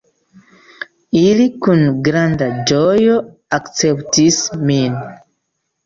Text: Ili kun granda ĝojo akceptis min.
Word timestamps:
Ili 1.23 1.45
kun 1.67 1.85
granda 2.09 2.49
ĝojo 2.73 3.21
akceptis 3.61 4.45
min. 4.69 5.03